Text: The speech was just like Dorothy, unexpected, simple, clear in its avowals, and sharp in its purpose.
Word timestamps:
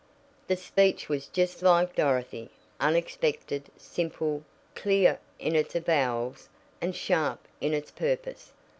The 0.47 0.55
speech 0.55 1.09
was 1.09 1.27
just 1.27 1.61
like 1.61 1.93
Dorothy, 1.95 2.49
unexpected, 2.79 3.69
simple, 3.77 4.43
clear 4.73 5.19
in 5.37 5.55
its 5.55 5.75
avowals, 5.75 6.49
and 6.81 6.95
sharp 6.95 7.47
in 7.59 7.75
its 7.75 7.91
purpose. 7.91 8.51